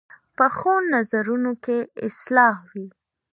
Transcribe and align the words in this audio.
پخو 0.37 0.73
نظرونو 0.93 1.51
کې 1.63 1.77
اصلاح 2.07 2.55
وي 2.71 2.87